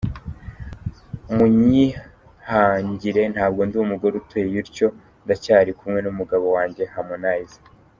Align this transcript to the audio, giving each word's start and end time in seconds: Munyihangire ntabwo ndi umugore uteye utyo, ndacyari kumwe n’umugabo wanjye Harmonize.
Munyihangire 1.35 3.21
ntabwo 3.33 3.61
ndi 3.67 3.75
umugore 3.85 4.13
uteye 4.21 4.55
utyo, 4.63 4.87
ndacyari 5.23 5.71
kumwe 5.79 5.99
n’umugabo 6.01 6.45
wanjye 6.55 6.83
Harmonize. 6.95 7.57